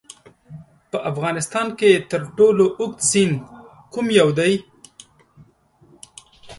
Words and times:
په 0.89 0.97
افغانستان 1.11 1.67
کې 1.79 1.91
تر 2.11 2.21
ټولو 2.37 2.65
اوږد 2.79 2.99
سیند 3.11 3.37
کوم 3.93 4.07
یو 4.19 4.29
دی؟ 4.37 4.53